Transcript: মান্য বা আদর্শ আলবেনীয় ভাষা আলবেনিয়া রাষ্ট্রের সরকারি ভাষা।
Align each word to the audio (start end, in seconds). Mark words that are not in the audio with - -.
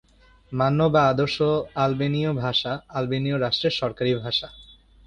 মান্য 0.51 0.79
বা 0.93 1.01
আদর্শ 1.09 1.37
আলবেনীয় 1.75 2.31
ভাষা 2.35 2.71
আলবেনিয়া 2.89 3.37
রাষ্ট্রের 3.37 3.73
সরকারি 3.73 4.11
ভাষা। 4.15 4.47